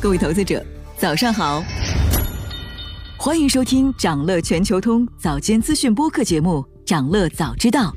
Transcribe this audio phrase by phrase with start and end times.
[0.00, 0.64] 各位投资者，
[0.96, 1.62] 早上好，
[3.16, 7.90] 欢迎收听长乐全球通早间资讯播客节目《长乐早知道》。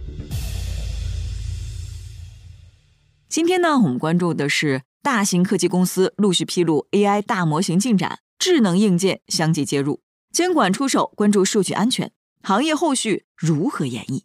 [3.28, 10.02] 今天呢，我们关注的是大型科技公司陆续披露 AI 大模型进展，智能硬件相继接入，
[10.32, 12.12] 监管出手关注数据安全，
[12.44, 14.22] 行业后续如何演绎？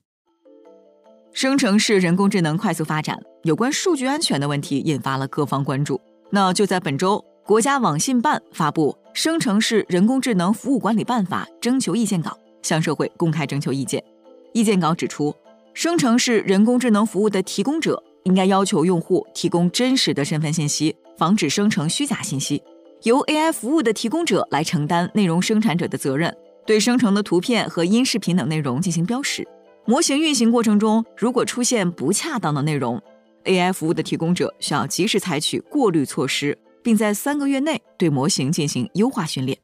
[1.32, 5.98] 生成式人工智能快速发展，有关数据安全的问题引发了各方关注。
[6.28, 14.04] 那就在本周，国家网信办发布《生成式人工智能服务管理办法》征求意见稿，向社会公开征求意见。
[14.52, 15.34] 意见稿指出，
[15.72, 22.62] 生成式人工智能服务的提供者应该要求用户提供真实的身份信息，防止生成虚假信息。
[23.04, 29.48] 由 AI 服务的提供者来承担内容生产者的责任，对生成的图片和音视频等内容进行标识。
[29.86, 33.02] 模型运行过程中，如果出现不恰当的内容
[33.44, 39.58] ，AI 服务的提供者需要及时采取过滤措施，并在三个月内对模型进行优化训练。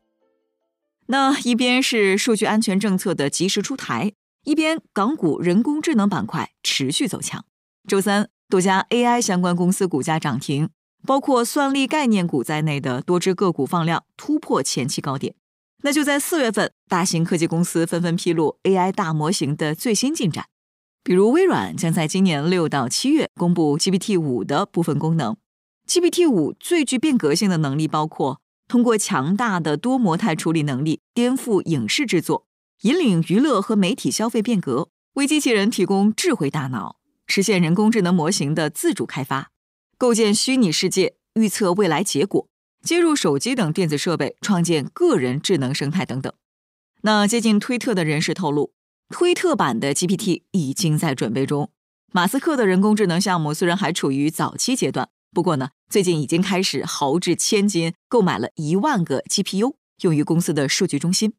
[1.06, 4.12] 那一边是数据安全政策的及时出台，
[4.44, 7.44] 一边港股人工智能板块持续走强。
[7.88, 10.70] 周三，多家 AI 相关公司股价涨停，
[11.06, 15.34] 包括算力概念股在内的多只个股放量突破前期高点。
[15.82, 20.46] 那就在四月份，大型科技公司纷纷披露 AI 大模型的最新进展，
[21.06, 25.36] 比如微软将在今年六到七月公布 GPT 五的部分功能。
[25.86, 32.48] GPT 五最具变革性的能力包括通过强大的多模态处理能力颠覆影视制作，
[32.80, 36.96] 引领娱乐和媒体消费变革，为机器人提供智慧大脑，
[37.28, 39.52] 实现人工智能模型的自主开发，
[39.96, 42.48] 构建虚拟世界，预测未来结果。
[42.82, 46.32] 接入手机等电子设备，创建个人智能生态等等。
[47.02, 48.72] 那接近推特的人士透露，
[49.08, 51.70] 推特版的 GPT 已经在准备中。
[52.12, 61.34] 马斯克的人工智能项目虽然还处于早期阶段，不过呢，最近已经开始豪掷千金购买了一万个 GPU，用于公司的数据中心，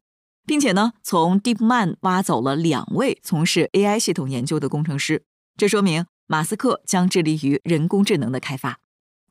[0.46, 5.24] 并且呢，从 DeepMind 挖走了两位从事 AI 系统研究的工程师。
[5.56, 8.80] 这说明马斯克将致力于人工智能的开发。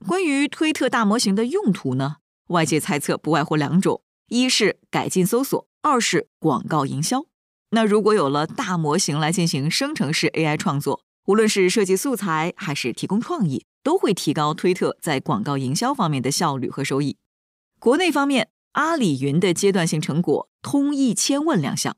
[0.06, 2.18] 关于推特大模型的用途呢？
[2.50, 7.26] 外界猜测不外乎两种：一是改进搜索，二是广告营销。
[7.72, 17.18] 那如果有了大模型来进行生成式 AI 创作，无论是设计素材还是提供创意，都会提高推特在广告营销方面的效率和收益。
[17.80, 21.98] 国内方面，阿里云的阶段性成果通义千问亮相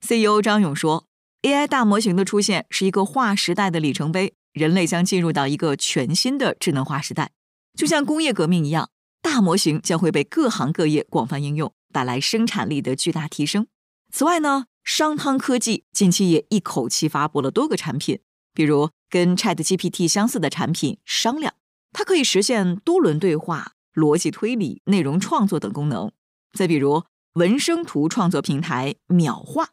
[0.00, 1.06] ，CEO 张勇说
[1.42, 7.32] ：“AI 大模型的出现是一个划时代的里程碑，人类将进入到一个全新的智能化时代。”
[7.76, 8.90] 就像工业革命一样，
[9.20, 13.66] 大模型将会被各行各业广泛应用，带来生产力的巨大提升。
[14.12, 18.20] 此外呢，商汤科技近期也一口气发布了多个产品，
[18.54, 21.52] 比如跟 Chat GPT 相似的产品商量，
[21.92, 26.10] 它可以实现多轮对话、逻辑推理、内容创作等功能。
[26.54, 27.04] 再比如
[27.34, 29.68] 文生图创作平台秒画，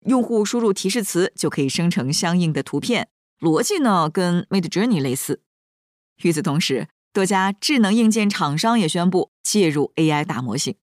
[0.00, 5.42] 用户输入提示词就可以生成相应的图片，逻辑呢跟 Mid Journey 类似。
[6.22, 10.74] 与此同时，多家智能硬件厂商也宣布介入 AI 大模型，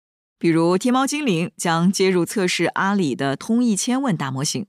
[0.43, 4.65] 比如天猫精灵将接入测试阿里的通义千问大模型。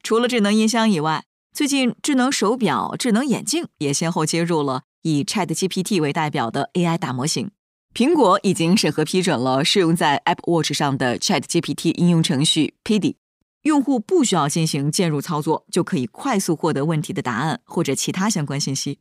[0.00, 7.50] 除了智能音箱以外，最近智能手表、智能眼镜也先后接入了以 ChatGPT 为代表的 AI 大模型。
[7.92, 13.16] 苹果已经审核批准了适用在 Apple Watch 上的 ChatGPT 应用程序 Pidi，
[13.62, 19.00] 用户不需要进行键入操作，就可以快速获得问题的答案或者其他相关信息。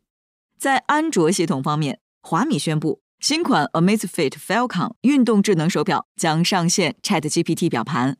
[0.57, 8.17] 在安卓系统方面，华米宣布，新款 Amazfit Falcon 运动智能手表将上线 ChatGPT 表盘。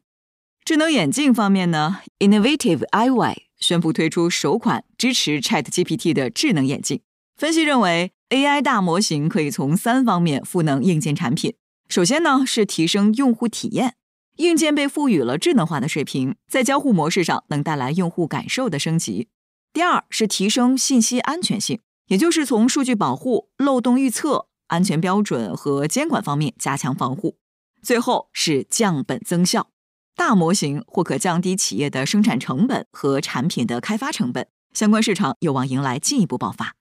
[0.66, 7.02] 智能眼镜方面呢，Innovative Eyewear 宣布推出首款支持 ChatGPT 的智能眼镜。
[7.36, 11.53] 分析认为，AI 大模型可以从三方面赋能硬件产品。
[11.88, 13.94] 首先呢，是提升用户体验，
[14.38, 19.30] 硬件被赋予了智能化的水平，在交互模式上能带来用户感受的升级。
[19.72, 21.80] 第二是提升信息安全性。
[22.07, 27.38] 也就是从数据保护、漏洞预测、安全标准和监管方面加强防护。
[27.81, 29.69] 最后是降本增效，
[30.16, 36.75] 大模型或可降低企业的生产成本和产品的开发成本，相关市场有望迎来进一步爆发。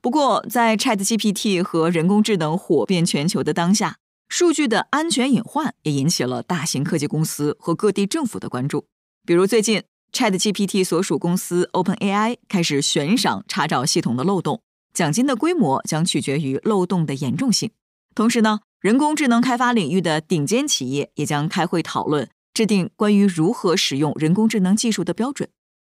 [0.00, 3.96] 不过，在 ChatGPT 和人工智能火遍全球的当下，
[4.28, 8.86] 数据的安全隐患也引起了大型科技公司和各地政府的关注。
[9.24, 9.82] 比如最近。
[10.12, 14.62] ChatGPT 所属公司 OpenAI 开始悬赏查找系统的漏洞，
[14.96, 17.70] 奖金的规模将取决于漏洞的严重性。
[18.14, 25.50] 同时呢，人工智能开发领域的顶尖企业也将开会讨论制定关于如何使用人工智能技术的标准。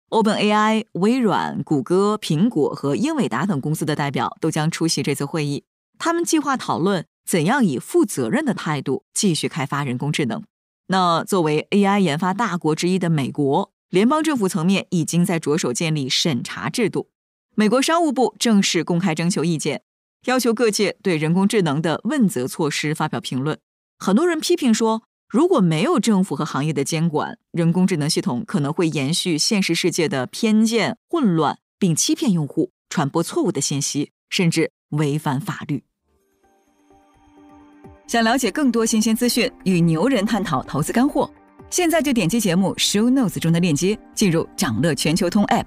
[0.08, 5.62] OpenAI、微软、谷歌、苹果和英伟达等公司的代表都将出席这次会议。
[5.96, 10.42] 他们计划讨论怎样以负责任的态度继续开发人工智能。
[10.88, 17.10] 那作为 AI 研发大国之一的美国，联邦政府层面已经在着手建立审查制度。
[17.58, 19.82] 美国商务部正式公开征求意见，
[20.26, 23.58] 要求各界对人工智能的问责措施发表评论。
[23.98, 25.02] 很多人批评说。
[25.28, 35.82] 如果没有政府和行业的监管，人工智能系统可能会延续现实世界的偏见、混乱，并欺骗用户，传播错误的信息，甚至违反法律。
[38.06, 41.30] 想了解更多新鲜资讯，与牛人探讨投资干货，
[41.68, 45.66] 现在就点击节目 show notes 中的链接，进入掌乐全球通 app。